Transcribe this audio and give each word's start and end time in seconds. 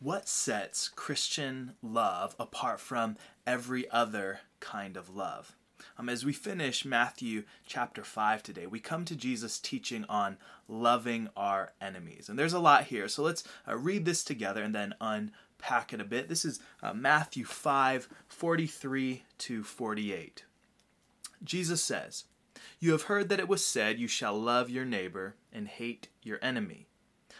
what 0.00 0.26
sets 0.26 0.88
Christian 0.88 1.74
love 1.82 2.34
apart 2.40 2.80
from 2.80 3.16
every 3.46 3.88
other 3.90 4.40
kind 4.58 4.96
of 4.96 5.14
love? 5.14 5.54
Um, 5.98 6.08
as 6.08 6.24
we 6.24 6.32
finish 6.32 6.86
Matthew 6.86 7.44
chapter 7.66 8.02
5 8.02 8.42
today, 8.42 8.66
we 8.66 8.80
come 8.80 9.04
to 9.04 9.14
Jesus' 9.14 9.58
teaching 9.58 10.06
on 10.08 10.38
loving 10.68 11.28
our 11.36 11.72
enemies. 11.80 12.28
And 12.28 12.38
there's 12.38 12.54
a 12.54 12.58
lot 12.58 12.84
here, 12.84 13.08
so 13.08 13.22
let's 13.22 13.44
uh, 13.68 13.76
read 13.76 14.06
this 14.06 14.24
together 14.24 14.62
and 14.62 14.74
then 14.74 14.94
unpack 15.00 15.92
it 15.92 16.00
a 16.00 16.04
bit. 16.04 16.28
This 16.28 16.46
is 16.46 16.60
uh, 16.82 16.94
Matthew 16.94 17.44
5 17.44 18.08
43 18.26 19.24
to 19.38 19.62
48. 19.62 20.44
Jesus 21.44 21.82
says, 21.82 22.24
You 22.78 22.92
have 22.92 23.02
heard 23.02 23.28
that 23.28 23.40
it 23.40 23.48
was 23.48 23.64
said, 23.64 23.98
You 23.98 24.08
shall 24.08 24.38
love 24.38 24.70
your 24.70 24.86
neighbor 24.86 25.34
and 25.52 25.68
hate 25.68 26.08
your 26.22 26.38
enemy. 26.40 26.86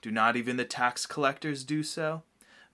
Do 0.00 0.10
not 0.10 0.36
even 0.36 0.56
the 0.56 0.64
tax 0.64 1.06
collectors 1.06 1.64
do 1.64 1.82
so? 1.82 2.22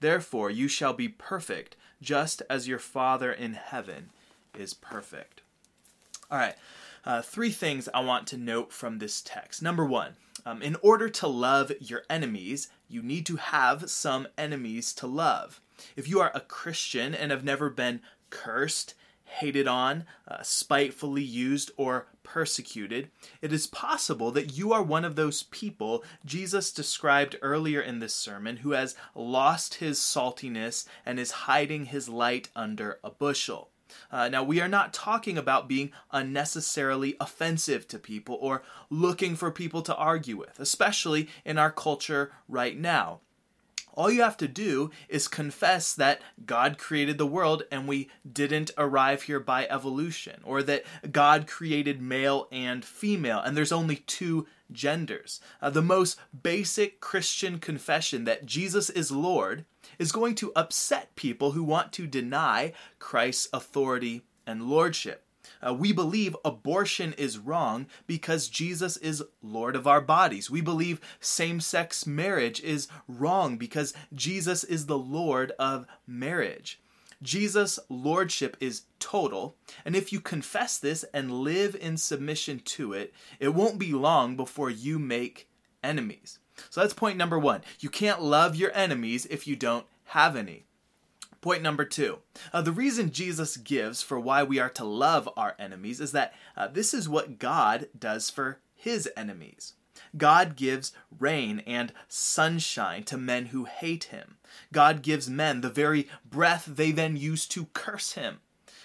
Therefore 0.01 0.51
you 0.51 0.69
shall 0.69 0.93
be 0.93 1.09
perfect, 1.09 1.77
just 2.03 2.43
as 2.51 2.69
your 2.69 2.79
Father 2.79 3.33
in 3.33 3.55
heaven 3.55 4.11
is 4.59 4.75
perfect. 4.75 5.41
All 6.31 6.39
right, 6.39 6.55
uh, 7.05 7.23
three 7.23 7.51
things 7.51 7.89
I 7.95 8.01
want 8.01 8.27
to 8.29 8.37
note 8.37 8.73
from 8.73 8.99
this 8.99 9.23
text. 9.23 9.63
Number 9.63 9.85
one, 9.85 10.17
um, 10.47 10.63
in 10.63 10.77
order 10.83 11.09
to 11.09 11.27
love 11.27 11.73
your 11.81 12.03
enemies, 12.11 12.69
you 12.89 13.03
need 13.03 13.27
to 13.27 13.37
have 13.37 13.91
some 13.91 14.29
enemies 14.37 14.93
to 14.95 15.07
love. 15.07 15.61
If 15.97 16.09
you 16.09 16.21
are 16.21 16.31
a 16.35 16.41
Christian 16.41 17.15
and 17.15 17.31
have 17.31 17.45
never 17.45 17.71
been 17.71 18.01
cursed, 18.31 18.95
hated 19.25 19.67
on, 19.67 20.05
uh, 20.29 20.43
spitefully 20.43 21.23
used, 21.23 21.71
or 21.77 22.07
persecuted, 22.23 23.11
it 23.41 23.53
is 23.53 23.67
possible 23.67 24.31
that 24.31 24.57
you 24.57 24.73
are 24.73 24.83
one 24.83 25.05
of 25.05 25.17
those 25.17 25.45
people 25.45 26.05
Jesus 26.25 26.73
described 26.73 27.39
earlier 27.43 27.81
in 27.81 27.99
this 27.99 28.15
sermon 28.15 28.59
who 28.59 28.73
has 28.73 28.97
lost 29.15 29.75
his 29.75 29.99
saltiness 29.99 30.87
and 31.05 31.19
is 31.19 31.31
hiding 31.31 31.87
his 31.87 32.09
light 32.09 32.49
under 32.55 32.99
a 33.05 33.11
bushel. 33.11 33.71
Uh, 34.11 34.29
now, 34.29 34.43
we 34.43 34.61
are 34.61 34.69
not 34.69 34.93
talking 34.93 35.39
about 35.39 35.69
being 35.69 35.93
unnecessarily 36.11 37.17
offensive 37.21 37.87
to 37.89 37.99
people 37.99 38.37
or 38.41 38.63
looking 38.91 39.37
for 39.37 39.51
people 39.51 39.83
to 39.83 39.95
argue 39.95 40.37
with, 40.37 40.59
especially 40.59 41.29
in 41.45 41.59
our 41.59 41.71
culture 41.71 42.33
right 42.49 42.79
now. 42.79 43.21
All 43.95 44.11
you 44.11 44.23
have 44.23 44.37
to 44.39 44.49
do 44.49 44.91
is 45.09 45.29
confess 45.29 45.95
that 45.95 46.21
God 46.45 46.79
created 46.79 47.17
the 47.17 47.27
world 47.27 47.63
and 47.71 47.87
we 47.87 48.11
didn't 48.31 48.73
arrive 48.77 49.23
here 49.23 49.41
by 49.41 49.67
evolution, 49.67 50.41
or 50.45 50.63
that 50.65 50.85
God 51.11 51.47
created 51.47 52.03
male 52.03 52.49
and 52.51 52.85
female 52.85 53.39
and 53.39 53.57
there's 53.57 53.73
only 53.73 53.97
two 53.97 54.47
genders. 54.73 55.41
Uh, 55.63 55.71
the 55.71 55.83
most 55.83 56.19
basic 56.43 57.01
Christian 57.01 57.59
confession 57.59 58.25
that 58.25 58.47
Jesus 58.47 58.91
is 58.91 59.13
Lord 59.13 59.65
is 59.99 60.13
going 60.13 60.35
to 60.37 60.53
upset 60.57 61.15
people 61.15 61.53
who 61.53 61.63
want 61.63 61.93
to 61.93 62.07
deny 62.07 62.73
Christ's 62.99 63.49
authority 63.53 64.23
and 64.47 64.65
lordship. 64.65 65.24
Uh, 65.67 65.75
we 65.75 65.93
believe 65.93 66.37
abortion 66.45 67.13
is 67.15 67.39
wrong 67.39 67.87
because 68.07 68.49
Jesus 68.49 68.97
is 68.99 69.23
Lord 69.43 69.77
of 69.77 69.87
our 69.87 70.01
bodies. 70.01 70.51
We 70.51 70.61
believe 70.61 71.01
same 71.21 71.61
sex 71.61 72.07
marriage 72.07 72.61
is 72.63 72.89
wrong 73.09 73.57
because 73.57 73.95
Jesus 74.13 74.65
is 74.65 74.87
the 74.87 74.99
Lord 74.99 75.53
of 75.59 75.87
marriage. 76.07 76.81
Jesus' 77.23 77.79
lordship 77.89 78.57
is 78.61 78.83
total, 78.99 79.57
and 79.85 79.97
if 79.97 80.13
you 80.13 80.21
confess 80.21 80.79
this 80.79 81.05
and 81.15 81.41
live 81.41 81.75
in 81.75 81.97
submission 81.97 82.59
to 82.61 82.93
it, 82.93 83.15
it 83.41 83.55
won't 83.55 83.79
be 83.79 83.93
long 83.93 84.37
before 84.37 84.69
you 84.69 84.99
make 84.99 85.49
enemies. 85.83 86.39
So 86.71 86.81
that's 86.81 86.95
point 86.95 87.17
number 87.17 87.39
one. 87.39 87.63
You 87.81 87.89
can't 87.89 88.23
love 88.23 88.57
your 88.57 88.73
enemies 88.75 89.27
if 89.27 89.47
you 89.47 89.57
don't 89.57 89.87
have 90.09 90.37
any. 90.37 90.65
Point 91.45 91.61
number 91.61 91.85
two. 91.85 92.21
Uh, 92.55 92.63
the 92.63 92.73
reason 92.73 93.13
Jesus 93.13 93.59
gives 93.59 94.01
for 94.01 94.19
why 94.19 94.43
we 94.43 94.59
are 94.59 94.71
to 94.71 94.83
love 94.83 95.29
our 95.37 95.55
enemies 95.59 96.01
is 96.01 96.13
that 96.13 96.33
uh, 96.57 96.69
this 96.69 96.95
is 96.95 97.07
what 97.07 97.39
God 97.39 97.89
does 97.99 98.31
for 98.31 98.61
his 98.75 99.11
enemies. 99.15 99.75
God 100.17 100.57
gives 100.57 100.95
rain 101.21 101.63
and 101.67 101.93
sunshine 102.09 103.05
to 103.05 103.19
men 103.19 103.47
who 103.47 103.67
hate 103.67 104.05
him. 104.05 104.39
God 104.73 105.03
gives 105.03 105.29
men 105.29 105.61
the 105.61 105.69
very 105.69 106.09
breath 106.25 106.65
they 106.65 106.93
then 106.93 107.15
use 107.15 107.45
to 107.49 107.67
curse 107.75 108.13
him. 108.13 108.39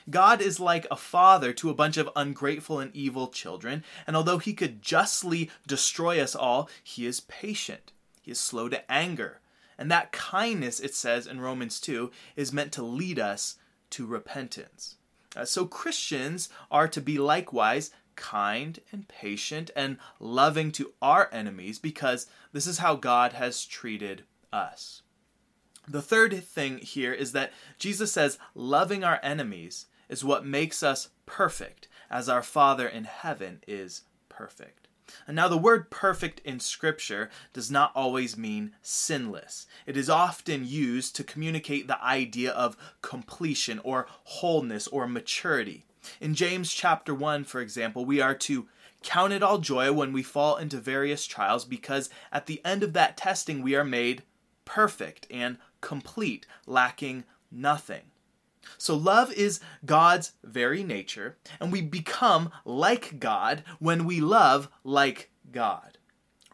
God 0.10 0.42
is 0.42 0.60
like 0.60 0.86
a 0.92 0.98
father 0.98 1.54
to 1.54 1.70
a 1.70 1.74
bunch 1.74 1.96
of 1.96 2.10
ungrateful 2.14 2.80
and 2.80 2.94
evil 2.94 3.30
children, 3.30 3.86
and 4.06 4.18
although 4.18 4.40
he 4.40 4.52
could 4.54 4.82
justly 4.82 5.50
destroy 5.66 6.22
us 6.22 6.36
all, 6.36 6.70
he 6.84 7.06
is 7.06 7.22
patient. 7.22 7.94
He 8.22 8.32
is 8.32 8.40
slow 8.40 8.68
to 8.68 8.92
anger, 8.92 9.40
and 9.80 9.90
that 9.90 10.12
kindness, 10.12 10.82
it 10.82 10.94
says 10.94 11.26
in 11.26 11.40
Romans 11.40 11.80
2, 11.80 12.12
is 12.36 12.52
meant 12.52 12.74
to 12.74 12.84
lead 12.84 13.18
us 13.18 13.56
to 13.92 14.06
repentance. 14.06 14.98
Uh, 15.36 15.46
so 15.46 15.66
Christians 15.66 16.50
are 16.70 16.90
to 16.90 17.00
be 17.00 17.18
likewise 17.18 17.92
kind 18.18 18.82
and 18.92 19.08
patient 19.08 19.72
and 19.78 19.98
loving 20.20 20.74
to 20.74 20.92
our 21.02 21.30
enemies 21.32 21.80
because 21.80 22.28
this 22.52 22.68
is 22.68 22.80
how 22.80 22.96
God 22.96 23.32
has 23.32 23.64
treated 23.66 24.24
us. 24.52 25.02
The 25.88 26.02
third 26.02 26.44
thing 26.44 26.80
here 26.80 27.14
is 27.14 27.32
that 27.32 27.54
Jesus 27.78 28.12
says 28.12 28.38
loving 28.54 29.06
our 29.06 29.22
enemies 29.24 29.86
is 30.10 30.26
what 30.26 30.46
makes 30.46 30.84
us 30.84 31.08
perfect, 31.26 31.88
as 32.12 32.28
our 32.28 32.44
Father 32.44 32.88
in 32.88 33.06
heaven 33.06 33.64
is 33.66 34.02
perfect. 34.28 34.89
And 35.28 35.36
now, 35.36 35.48
the 35.48 35.58
word 35.58 35.90
perfect 35.90 36.40
in 36.46 36.60
Scripture 36.60 37.30
does 37.54 37.70
not 37.70 37.92
always 37.96 38.38
mean 38.38 38.74
sinless. 38.82 39.66
It 39.86 39.98
is 39.98 40.10
often 40.10 40.68
used 40.68 41.16
to 41.16 41.24
communicate 41.24 41.88
the 41.88 42.04
idea 42.04 42.52
of 42.52 42.78
completion 43.02 43.80
or 43.84 44.08
wholeness 44.24 44.88
or 44.88 45.08
maturity. 45.08 45.86
In 46.22 46.34
James 46.34 46.74
chapter 46.74 47.14
1, 47.14 47.44
for 47.44 47.62
example, 47.62 48.06
we 48.06 48.22
are 48.22 48.36
to 48.36 48.68
count 49.04 49.34
it 49.34 49.44
all 49.44 49.58
joy 49.58 49.92
when 49.92 50.12
we 50.14 50.24
fall 50.24 50.58
into 50.58 50.78
various 50.78 51.26
trials 51.26 51.66
because 51.66 52.10
at 52.32 52.46
the 52.46 52.62
end 52.66 52.84
of 52.84 52.94
that 52.94 53.18
testing 53.18 53.62
we 53.62 53.76
are 53.76 53.84
made 53.84 54.24
perfect 54.66 55.26
and 55.32 55.58
complete, 55.82 56.46
lacking 56.66 57.24
nothing. 57.52 58.12
So, 58.78 58.96
love 58.96 59.32
is 59.34 59.60
God's 59.86 60.34
very 60.44 60.84
nature, 60.84 61.38
and 61.60 61.72
we 61.72 61.82
become 61.82 62.52
like 62.66 63.20
God 63.20 63.64
when 63.80 64.06
we 64.06 64.22
love 64.22 64.70
like 64.84 65.30
God. 65.52 65.98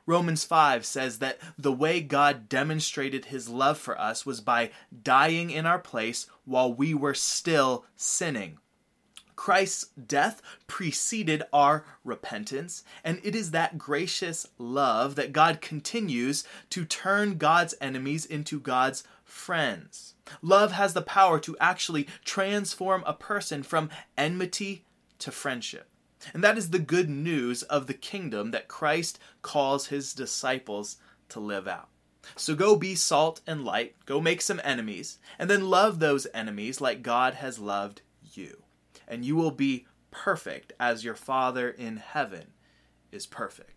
Romans 0.07 0.43
5 0.43 0.85
says 0.85 1.19
that 1.19 1.39
the 1.57 1.71
way 1.71 1.99
God 1.99 2.47
demonstrated 2.47 3.25
his 3.25 3.49
love 3.49 3.77
for 3.77 3.99
us 3.99 4.25
was 4.25 4.39
by 4.39 4.69
dying 5.03 5.49
in 5.49 5.65
our 5.65 5.79
place 5.79 6.27
while 6.45 6.71
we 6.71 6.93
were 6.93 7.15
still 7.15 7.85
sinning. 7.95 8.59
Christ's 9.35 9.87
death 9.89 10.41
preceded 10.67 11.43
our 11.51 11.85
repentance, 12.03 12.83
and 13.03 13.19
it 13.23 13.35
is 13.35 13.51
that 13.51 13.77
gracious 13.77 14.47
love 14.57 15.15
that 15.15 15.33
God 15.33 15.61
continues 15.61 16.43
to 16.69 16.85
turn 16.85 17.37
God's 17.37 17.75
enemies 17.81 18.25
into 18.25 18.59
God's 18.59 19.03
friends. 19.23 20.15
Love 20.41 20.71
has 20.71 20.93
the 20.93 21.01
power 21.01 21.39
to 21.39 21.57
actually 21.59 22.07
transform 22.23 23.03
a 23.05 23.13
person 23.13 23.63
from 23.63 23.89
enmity 24.17 24.85
to 25.19 25.31
friendship. 25.31 25.89
And 26.33 26.43
that 26.43 26.57
is 26.57 26.69
the 26.71 26.79
good 26.79 27.09
news 27.09 27.63
of 27.63 27.87
the 27.87 27.93
kingdom 27.93 28.51
that 28.51 28.67
Christ 28.67 29.19
calls 29.41 29.87
his 29.87 30.13
disciples 30.13 30.97
to 31.29 31.39
live 31.39 31.67
out. 31.67 31.89
So 32.35 32.55
go 32.55 32.75
be 32.75 32.95
salt 32.95 33.41
and 33.45 33.63
light, 33.63 33.95
go 34.05 34.19
make 34.19 34.41
some 34.41 34.61
enemies, 34.63 35.19
and 35.37 35.49
then 35.49 35.69
love 35.69 35.99
those 35.99 36.25
enemies 36.33 36.81
like 36.81 37.03
God 37.03 37.35
has 37.35 37.59
loved 37.59 38.01
you. 38.33 38.63
And 39.07 39.23
you 39.23 39.35
will 39.35 39.51
be 39.51 39.85
perfect 40.11 40.73
as 40.79 41.03
your 41.03 41.15
Father 41.15 41.69
in 41.69 41.97
heaven 41.97 42.53
is 43.11 43.25
perfect. 43.25 43.74